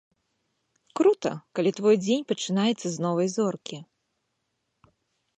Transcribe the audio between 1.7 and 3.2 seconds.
твой дзень пачынаецца з